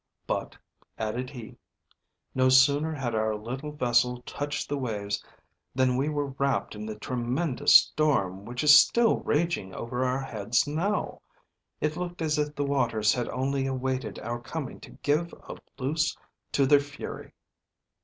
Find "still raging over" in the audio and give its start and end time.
8.75-10.03